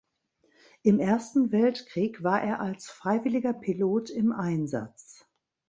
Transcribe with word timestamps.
Im 0.81 0.99
Ersten 0.99 1.51
Weltkrieg 1.51 2.23
war 2.23 2.41
er 2.41 2.59
als 2.59 2.89
freiwilliger 2.89 3.53
Pilot 3.53 4.09
im 4.09 4.31
Einsatz. 4.31 5.27